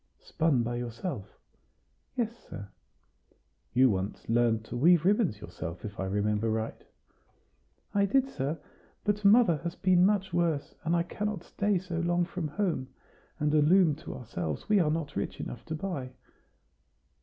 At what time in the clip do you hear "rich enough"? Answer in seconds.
15.15-15.63